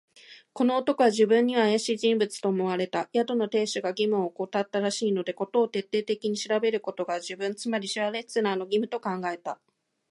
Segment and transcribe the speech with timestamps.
[0.53, 3.07] この男は自分にはあやしい人物と思われた。
[3.13, 9.59] 宿の亭主が義務をおこたったらしいので、事を徹底的に調べることが、自分、つまりシュワルツァーの義務と考えた。